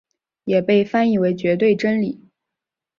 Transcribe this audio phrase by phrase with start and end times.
[0.45, 2.27] 也被翻译为绝对真理。